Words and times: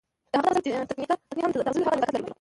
د 0.31 0.33
هغه 0.39 0.49
د 0.55 0.57
غزل 0.75 0.85
تکنيک 0.89 1.09
هم 1.45 1.51
د 1.53 1.55
تغزل 1.63 1.81
هغه 1.85 1.95
نزاکت 1.97 2.11
لرلو 2.13 2.29